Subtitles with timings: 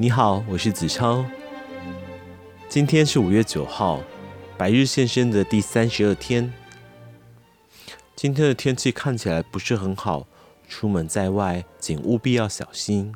[0.00, 1.24] 你好，我是子超。
[2.68, 4.00] 今天是五月九号，
[4.56, 6.54] 百日现身的第三十二天。
[8.14, 10.24] 今天的天气看起来不是很好，
[10.68, 13.12] 出门在外，请务必要小心。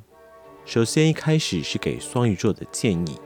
[0.64, 3.16] 首先，一开始是给双鱼座的建议：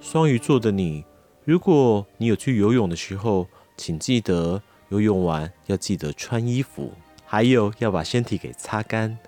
[0.00, 1.04] 双鱼座的你，
[1.44, 6.94] 如果你有去游泳的时候，请记得游泳完要记得穿衣服，
[7.26, 9.18] 还有要把身体给擦干，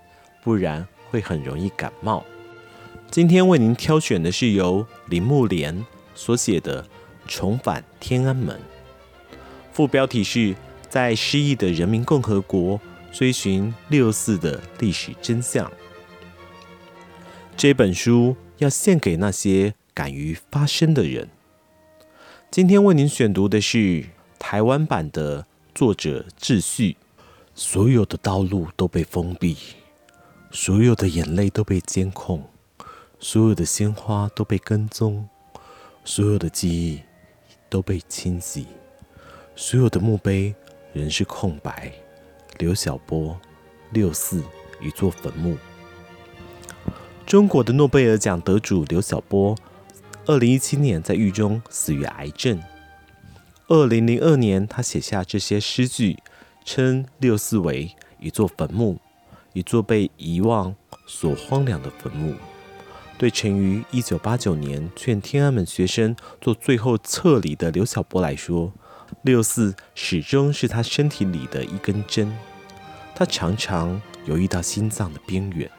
[0.42, 2.24] 不然会很容易感冒。
[3.14, 5.86] 今天为您挑选的是由铃木莲
[6.16, 6.82] 所写的
[7.28, 8.56] 《重返天安门》，
[9.72, 10.52] 副标题是
[10.88, 12.80] 在失意的人民共和国
[13.12, 15.70] 追寻六四的历史真相。
[17.56, 21.28] 这本书要献给那些敢于发声的人。
[22.50, 24.06] 今天为您选读的是
[24.40, 26.96] 台湾版的作者自序。
[27.54, 29.56] 所有的道路都被封闭，
[30.50, 32.42] 所有的眼泪都被监控，
[33.26, 35.26] 所有的鲜花都被跟踪，
[36.04, 37.00] 所有的记忆
[37.70, 38.66] 都被清洗，
[39.56, 40.54] 所有的墓碑
[40.92, 41.90] 仍是空白。
[42.58, 43.40] 刘晓波，
[43.92, 44.44] 六四，
[44.78, 45.56] 一座坟墓。
[47.24, 49.56] 中国的诺贝尔奖得主刘晓波，
[50.26, 52.62] 二零一七年在狱中死于癌症。
[53.68, 56.18] 二零零二年，他写下这些诗句，
[56.62, 58.98] 称六四为一座坟墓，
[59.54, 62.34] 一座被遗忘、所荒凉的坟墓。
[63.16, 68.72] 对曾于一九八九年劝天安门学生做最后撤离的刘晓波来说，
[69.22, 72.36] 六四始终是他身体里的一根针。
[73.14, 75.70] 他常常游移到心脏的边缘，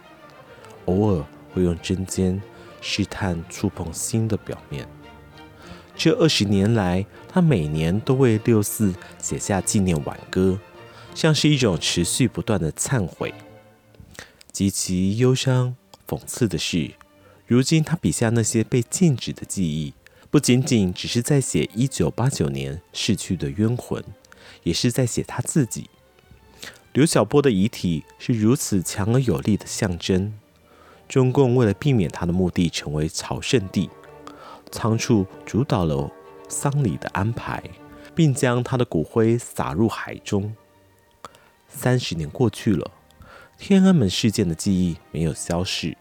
[0.86, 2.42] 偶尔会用针尖
[2.80, 4.88] 试探触碰心的表面。
[5.98, 10.58] 这二十年来，他每年都为六四写下纪念挽歌，
[11.14, 13.34] 像是一种持续不断的忏悔。
[14.52, 15.76] 极其忧伤、
[16.08, 16.92] 讽刺的是，
[17.48, 19.94] 如今他笔下那些被禁止的记忆，
[20.32, 24.04] 不仅仅只是在写一九八九年逝去的冤魂，
[24.64, 25.90] 也是在写他自己。
[26.92, 30.34] 刘晓波的遗体是如此强而有力的象征。
[31.08, 33.92] 中共为了避免他的墓地成为朝圣地，
[34.72, 36.12] 仓促主导了
[36.50, 37.62] 丧礼的安排，
[38.16, 40.56] 并将他的骨灰撒入海中。
[41.68, 42.90] 三十年过去了，
[43.60, 45.96] 天安门事件的记忆没有消逝，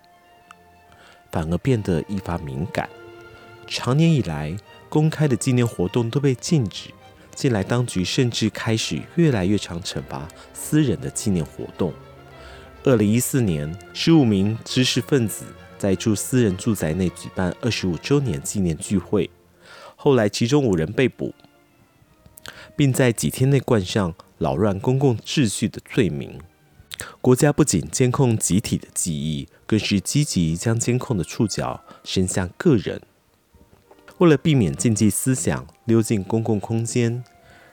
[1.34, 2.88] 反而变得愈发敏感。
[3.66, 4.56] 长年以来，
[4.88, 6.90] 公开的纪念活动都被禁止。
[7.34, 11.92] 近来，当局甚至开始越来越常惩罚私人的纪念活动。
[12.84, 15.44] 二零一四年，十五名知识分子
[15.76, 19.28] 在住私人住宅内举办二十五周年纪念聚会，
[19.96, 21.34] 后来其中五人被捕，
[22.76, 26.38] 并在几天内冠上扰乱公共秩序的罪名。
[27.20, 33.00] 国家不仅监控集体的记忆，更是积极将监控的触角伸向个人。
[34.18, 37.24] 为了避免禁忌思想溜进公共空间，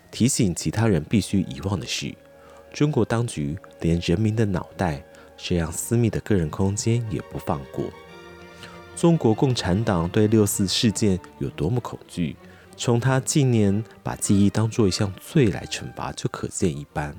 [0.10, 2.16] 提醒其他人必须遗忘的是。
[2.74, 5.04] 中国当局连人民的脑袋
[5.38, 7.86] 这样私密的个人空间也不放过。
[8.96, 12.36] 中国共产党对六四事件有多么恐惧，
[12.76, 17.16] 从他近年把记忆当作一项罪来惩罚就可见一斑。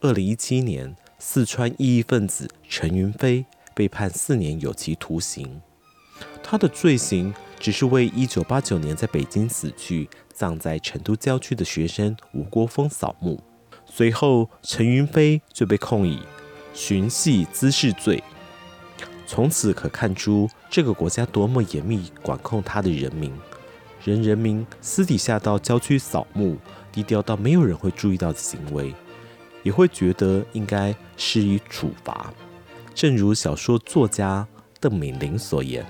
[0.00, 5.60] 二零一七年，四川异议分子陈云飞被判四年有期徒刑，
[6.44, 13.42] 他的罪行只是为一九八九年在北京死去、葬在成都郊区的学生吴国峰扫墓。
[13.84, 16.20] 随后，陈云飞就被控以
[16.72, 18.22] 寻衅滋事罪。
[19.26, 23.32] 从此可看出这个国家多么严密管控他的人民，
[24.04, 26.56] 人人民私底下到郊区扫墓，
[26.92, 28.94] 低调到没有人会注意到的行为，
[29.62, 32.32] 也会觉得应该施以处罚。
[32.94, 34.46] 正如小说作家
[34.80, 35.86] 邓敏玲所言，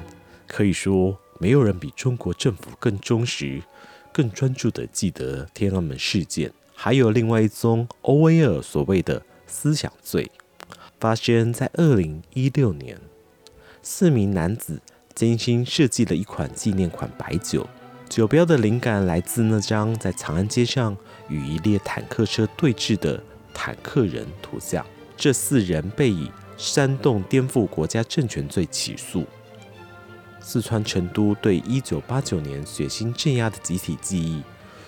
[0.47, 3.63] 可以说没有人比中国政府更忠实、
[4.13, 6.53] 更专注地记得天安门事件。
[6.75, 10.31] 还有另外一宗欧威尔所谓的思想罪，
[11.01, 12.99] 发生在二零一六年。
[13.83, 14.81] 四名男子
[15.15, 17.67] 精心设计了一款纪念款白酒，
[18.09, 20.97] 酒标的灵感来自那张在长安街上
[21.29, 23.23] 与一列坦克车对峙的
[23.61, 24.87] 坦克人图像。
[25.17, 29.27] 这四人被以煽动颠覆国家政权罪起诉。
[30.41, 34.45] 四川成都对一九八九年血腥镇压的集体记忆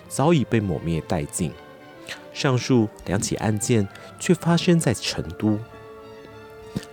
[0.08, 1.50] 早已被抹灭殆尽。
[2.32, 3.88] 上述两起案件
[4.20, 5.58] 却发生在成都，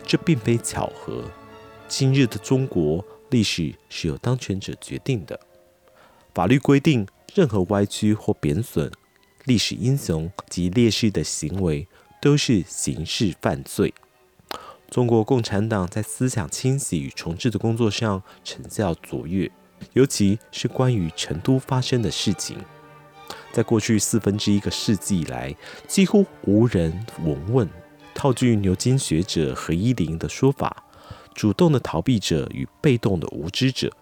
[0.04, 1.24] 这并非巧合。
[1.88, 5.40] 今日的中国历史是由当权者决定的，
[6.34, 8.92] 法律规定，任何歪曲或贬损
[9.48, 11.88] 历史英雄及烈士的行为
[12.22, 13.94] 都是刑事犯罪。
[14.90, 19.50] 中国共产党在思想清洗与重置的工作上成效卓越，
[19.94, 22.58] 尤其是关于成都发生的事情，
[23.54, 25.56] 在过去四分之一个世纪以来，
[25.88, 27.70] 几乎无人闻问。
[28.14, 30.84] 套句牛津学者何依林的说法，
[31.34, 33.94] 主动的逃避者与被动的无知者，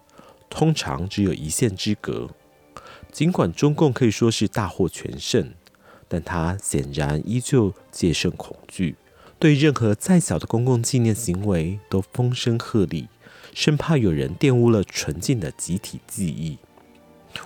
[0.50, 2.28] 通常只有一线之隔。
[3.16, 5.54] 尽管中共可以说是大获全胜，
[6.06, 8.94] 但他显然依旧戒慎恐惧。
[9.38, 13.08] 对任何再小的公共纪念行为都风声鹤唳，
[13.54, 16.58] 生怕有人玷污了纯净的集体记忆。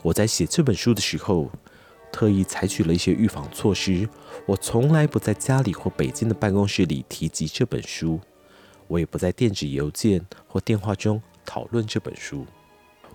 [0.03, 1.49] 我在写这本书的时候，
[2.11, 4.09] 特意采取了一些预防措施。
[4.47, 8.19] 我从来不在家里或北京的办公室里提及这本书，
[8.89, 12.45] 我也不在电子邮件或电话中讨论这本书。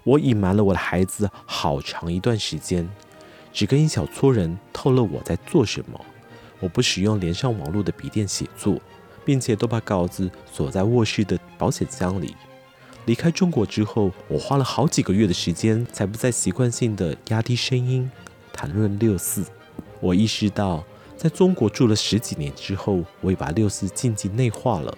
[0.06, 2.88] 我隐瞒了我的孩子好长一段时间，
[3.52, 6.00] 只跟一小撮人透露我在做什么。
[6.60, 8.80] 我不使用连上网络的笔电写作，
[9.26, 12.36] 并且都把稿子锁在卧室的保险箱里。
[13.06, 18.10] 离开中国之后，我花了好几个月的时间，才不再习惯性的压低声音
[18.54, 19.44] 谈论六四。
[20.00, 20.84] 我意识到，
[21.18, 24.96] 在中国住了十几年之后，我也把六四禁忌内化了。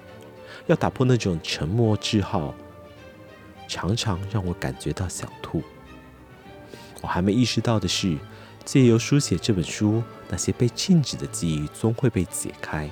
[0.66, 2.54] 要打破那种沉默滞耗，
[3.68, 5.62] 常常让我感觉到想吐。
[7.02, 8.18] 我还没意识到的是，
[8.66, 12.90] 借由书写这本书，那些被禁止的记忆终会被解开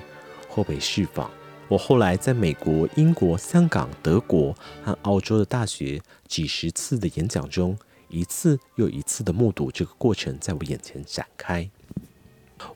[0.48, 1.30] 或被释放。
[1.68, 7.76] 我后来在美国、英国、香港、德国和澳洲的大学几十次的演讲中，
[8.08, 11.68] 一次又一次的目睹这个过程在我眼前展开。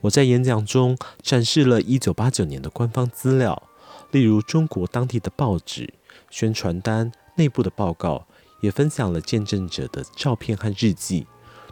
[0.00, 3.62] 我在演讲中展示了1989年的官方资料，
[4.10, 5.94] 例如中国当地的报纸、
[6.28, 8.26] 宣传单、内部的报告，
[8.60, 11.26] 也分享了见证者的照片和日记。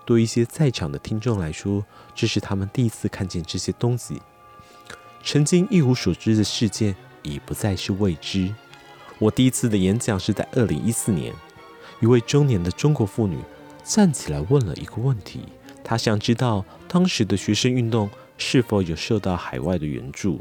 [0.07, 1.85] 对一些在场的听众来说，
[2.15, 4.23] 这是他们第一次看见这些东西。
[5.23, 8.55] 曾经一无所知的世界已不再是未知。
[9.19, 11.35] 我第一次的演讲是在2014年，
[12.01, 13.37] 一位中年的中国妇女
[13.85, 15.43] 站起来问了一个问题，
[15.85, 20.41] 她想知道当时的学生运动是否有受到海外的援助。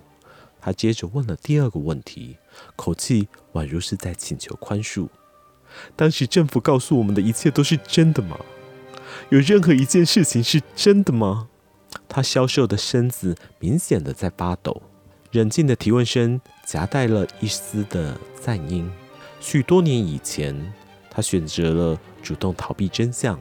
[0.62, 2.38] 她接着问了第二个问题，
[2.78, 5.10] 口气宛如是在请求宽恕：
[5.96, 8.38] 当时政府告诉我们的一切都是真的吗？
[9.30, 11.48] 有任何一件事情是真的吗？
[12.08, 14.82] 他消瘦的身子明显的在发抖，
[15.32, 18.90] 冷静的提问声夹带了一丝的赞音。
[19.40, 20.74] 许多年以前，
[21.10, 23.40] 他选择了主动逃避真相，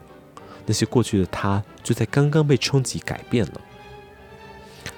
[0.65, 3.61] 那些过去的他就在刚刚被冲击改变了。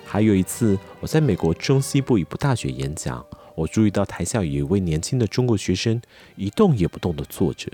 [0.05, 3.25] 还有一次，我在美国中西部一部大学演讲，
[3.59, 6.01] 我注意到台下有一位年轻的中国学生
[6.37, 7.73] 一动也不动的坐着，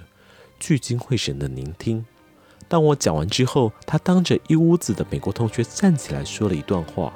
[0.59, 2.07] 聚精会神的聆听。
[2.69, 7.13] 当我讲完之后，他当着一屋子的美国同学站起来说了一段话。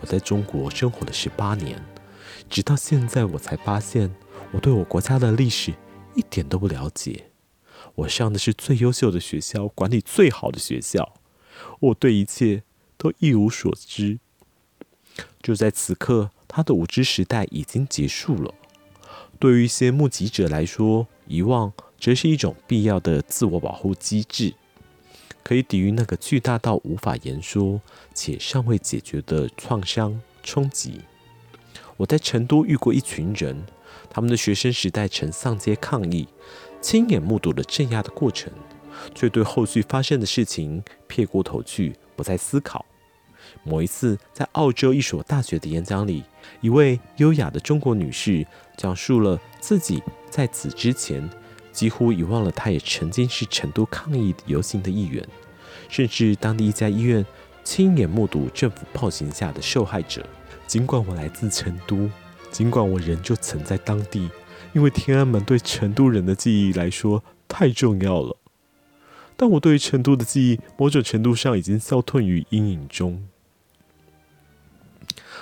[0.00, 1.82] 我在中国生活了十八年，
[2.48, 4.14] 直到现在我才发现，
[4.52, 5.74] 我对我国家的历史
[6.14, 7.30] 一点都不了解。
[7.96, 11.14] 我上的是最优秀的学校，管理最好的学校，
[11.80, 12.62] 我对一切
[12.96, 14.20] 都一无所知。
[15.42, 18.54] 就在此刻，他的无知时代已经结束了。
[19.38, 21.70] 对于一些目击者来说，遗忘。
[22.00, 24.54] 则是一种必要的自我保护机制，
[25.42, 27.80] 可以抵御那个巨大到无法言说
[28.14, 31.00] 且尚未解决的创伤冲击。
[31.96, 33.64] 我在成都遇过一群人，
[34.08, 36.28] 他们的学生时代曾上街抗议，
[36.80, 38.52] 亲眼目睹了镇压的过程，
[39.14, 42.84] 却对后续发生的事情撇过头去，不再思考。
[43.62, 46.24] 某一次，在澳洲一所大学的演讲里，
[46.60, 51.28] 一位优雅的中国女士讲述了自己在此之前。
[51.72, 55.22] 几乎遗忘了，她也曾经是成都抗议游行的一员，
[55.90, 57.22] 甚至当地一家医院
[57.64, 60.24] 亲眼目睹政府暴行下的受害者。
[60.66, 62.08] 尽管我来自成都，
[62.50, 64.30] 尽管我仍旧曾在当地，
[64.72, 68.38] 因为天安门对成都人的记忆来说太重要了，
[69.36, 73.28] 但我对于成都的记忆，某种程度上已经消退于阴影中。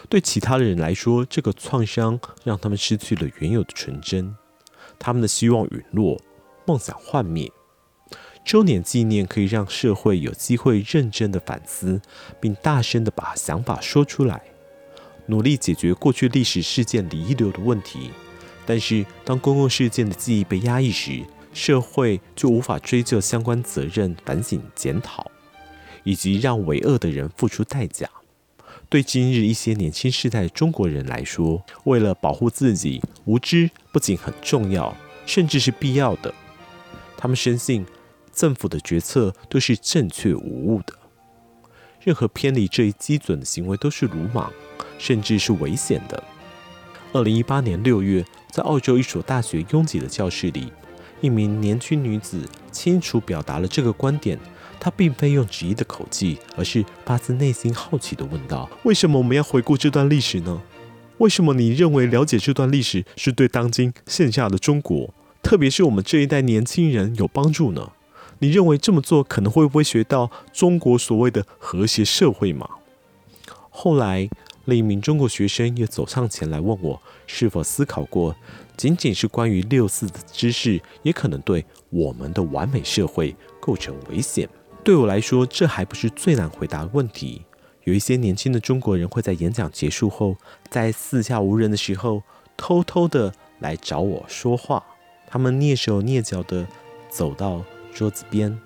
[0.09, 4.35] 对其他的人来说，这个创伤让他们失去了原有的纯真。
[4.99, 6.21] 他们的希望陨落，
[6.67, 7.51] 梦想幻灭。
[8.45, 12.01] 周年纪念可以让社会有机会认真的反思，
[12.41, 14.43] 并大声的把想法说出来，
[15.27, 18.11] 努力解决过去历史事件里遗留的问题。
[18.67, 25.31] 但是，当公共事件的记忆被压抑时，社会就无法追究相关责任、反省检讨，
[26.03, 28.09] 以及让为恶的人付出代价。
[28.89, 36.33] 对今日一些年轻世代中国人来说，为了保护自己，无知不仅很重要，甚至是必要的。
[37.17, 37.85] 他们深信
[38.33, 40.95] 政府的决策都是正确无误的，
[42.01, 44.53] 任何偏离这一基准的行为都是鲁莽，
[44.99, 46.23] 甚至是危险的。
[47.13, 50.73] 二零一八年六月，在澳洲一所大学拥挤的教室里，
[51.21, 54.39] 一名年轻女子清楚表达了这个观点。
[54.85, 60.61] 他并非用质疑的口气，而是发自内心好奇地问道：“为什么我们要回顾这段历史呢？
[61.17, 65.09] 为什么你认为了解这段历史是对当今现下的中国，
[65.43, 67.93] 特别是我们这一代年轻人有帮助呢？
[68.41, 72.69] 你认为这么做可能会不会学到中国所谓的和谐社会吗？”
[73.73, 74.29] 后来。
[74.67, 78.35] 另一名中国学生也走上前来问我，是否思考过，
[78.79, 84.49] 仅仅是关于六四的知识，也可能对我们的完美社会构成危险。
[84.85, 87.47] 对我来说，这还不是最难回答的问题。
[87.85, 90.37] 有一些年轻的中国人会在演讲结束后，
[90.69, 92.23] 在四下无人的时候，
[92.55, 94.85] 偷偷的来找我说话。
[95.27, 96.67] 他们蹑手蹑脚的
[97.09, 97.65] 走到
[97.95, 98.61] 桌子边，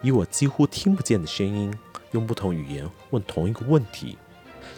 [0.00, 1.74] 以我几乎听不见的声音，
[2.12, 4.16] 用不同语言问同一个问题。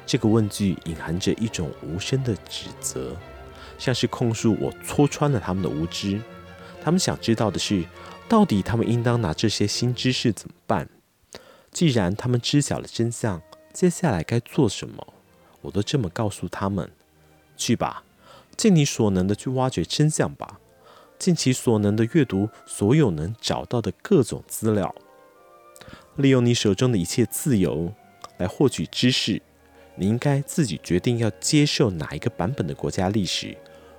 [0.06, 3.14] 这个问句隐含着一种无声的指责，
[3.76, 6.18] 像是控诉我戳穿了他们的无知。
[6.82, 7.84] 他们想知道的是，
[8.28, 10.88] 到底他们应当拿这些新知识怎么办？
[11.71, 13.40] 既然他们知晓了真相，
[13.73, 15.14] 接下来该做什么？
[15.61, 16.90] 我都这么告诉他们：
[17.56, 18.02] 去吧，
[18.56, 20.59] 尽你所能的去挖掘真相吧，
[21.18, 24.95] 尽其所能的阅读所有能找到的各种资料，
[26.16, 27.92] 利用你手中的一切自由
[28.38, 29.40] 来获取知识。
[29.95, 33.56] 你应该自己决定要接受哪一个版本的国家历史。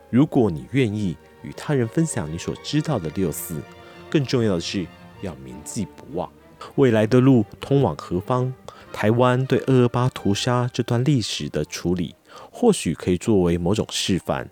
[0.10, 3.62] 如果你愿意与他人分享你所知道的六四，
[4.10, 4.86] 更重要的是
[5.22, 6.30] 要铭记不忘。
[6.76, 8.54] 未来的路通往何方？
[8.92, 12.16] 台湾对二二八屠杀这段历史的处理，
[12.52, 14.50] 或许可以作为某种示范。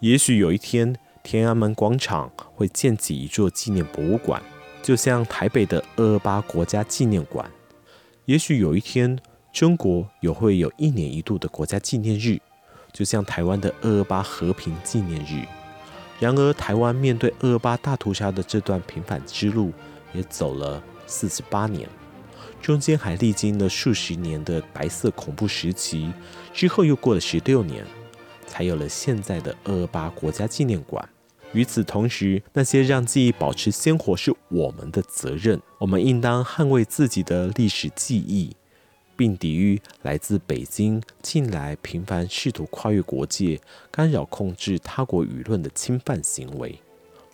[0.00, 4.42] 也许有一天，天安门广场会建起一座纪念博物馆，
[4.82, 7.50] 就像台北的二二八国家纪念馆。
[8.26, 9.18] 也许有一天。
[9.50, 12.38] 中国也会有一年一度的国家纪念日，
[12.92, 15.42] 就像台湾的二二八和平纪念日。
[16.18, 19.72] 然而，台湾面对二二八大屠杀的这段平反之路，
[20.12, 21.88] 也走了四十八年，
[22.60, 26.12] 中间还历经了数十年的白色恐怖时期，
[26.52, 27.86] 之后又过了十六年，
[28.46, 31.08] 才有了现在的二二八国家纪念馆。
[31.52, 38.54] 与此同时，那些让记忆保持鲜活是我们的责任，我们应当捍卫自己的历史记忆。
[39.18, 43.60] 并抵御来自北京近来频繁试图跨越国界、
[43.90, 46.80] 干扰控制他国舆论的侵犯行为。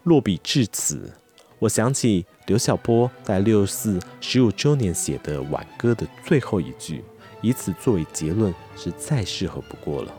[0.05, 1.13] 落笔至此，
[1.59, 7.05] 我想起刘晓波在六四十五周年写的挽歌的最后一句，
[7.43, 10.15] 以此作为结论是再适合不过了。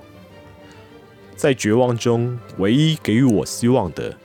[1.36, 4.16] 在绝望中，唯一给予我希望的，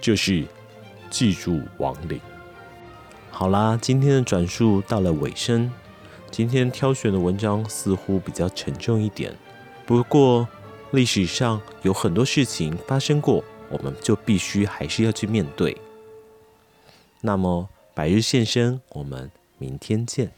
[0.00, 0.44] 就是
[1.10, 2.18] 记住亡灵。
[3.30, 5.70] 好啦，今天的转述到了尾声。
[6.30, 9.34] 今天挑选的文章似乎比较沉重一点，
[9.86, 10.46] 不过
[10.90, 15.76] 历史上有很多事情发生过，我们就必须还是要去面对。
[17.22, 20.30] 那么，百日现身，我们明天见。